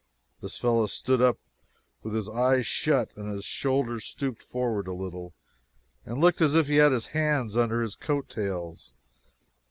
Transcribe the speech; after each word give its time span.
This 0.41 0.57
fellow 0.57 0.87
stood 0.87 1.21
up 1.21 1.37
with 2.01 2.15
his 2.15 2.27
eyes 2.27 2.65
shut 2.65 3.15
and 3.15 3.31
his 3.31 3.45
shoulders 3.45 4.03
stooped 4.03 4.41
forward 4.41 4.87
a 4.87 4.93
little, 4.95 5.35
and 6.07 6.17
looked 6.19 6.41
as 6.41 6.55
if 6.55 6.69
he 6.69 6.77
had 6.77 6.91
his 6.91 7.05
hands 7.13 7.55
under 7.55 7.83
his 7.83 7.95
coat 7.95 8.27
tails. 8.27 8.95